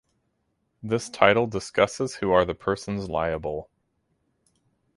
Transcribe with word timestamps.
This 0.81 1.11
title 1.11 1.45
discusses 1.45 2.15
who 2.15 2.31
are 2.31 2.43
the 2.43 2.55
persons 2.55 3.07
liable. 3.07 3.69